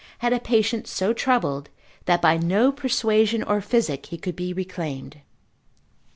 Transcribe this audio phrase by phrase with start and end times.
[0.17, 1.69] had a patient so troubled,
[2.05, 5.21] that by no persuasion or physic he could be reclaimed.